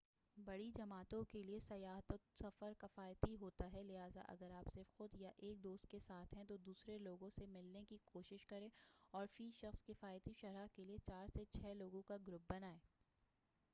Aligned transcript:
بڑی 0.37 0.69
جماعتوں 0.75 1.23
کیلئے 1.23 1.57
سیاحتی 1.59 2.15
سفر 2.35 2.71
کفایتی 2.77 3.35
ہوتا 3.41 3.65
ہے 3.73 3.83
لہذا 3.83 4.21
اگر 4.27 4.51
آپ 4.51 4.71
صرف 4.73 4.93
خود 4.93 5.15
یا 5.15 5.29
ایک 5.37 5.63
دوست 5.63 5.87
کے 5.87 5.99
ساتھ 5.99 6.33
ہیں 6.37 6.45
تو 6.45 6.57
دوسرے 6.57 6.97
لوگوں 6.99 7.29
سے 7.29 7.45
ملنے 7.47 7.83
کی 7.89 7.97
کوشش 8.05 8.45
کریں 8.45 8.69
اور 9.13 9.27
فی 9.31 9.49
سخص 9.51 9.83
کفایتی 9.83 10.33
شرح 10.33 10.65
کیلئے 10.73 10.97
چار 11.05 11.27
سے 11.33 11.45
چھہ 11.51 11.73
لوگوں 11.73 12.01
کا 12.01 12.17
گروپ 12.27 12.49
بنائیں 12.49 12.79